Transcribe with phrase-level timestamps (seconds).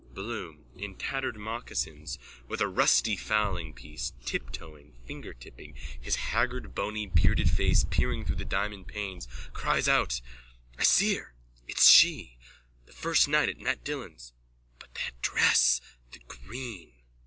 [0.15, 2.17] BLOOM: _(In tattered mocassins
[2.47, 8.87] with a rusty fowlingpiece, tiptoeing, fingertipping, his haggard bony bearded face peering through the diamond
[8.87, 10.21] panes, cries out.)_
[10.75, 11.35] I see her!
[11.67, 12.39] It's she!
[12.87, 14.33] The first night at Mat Dillon's!
[14.79, 15.79] But that dress,
[16.13, 16.93] the green!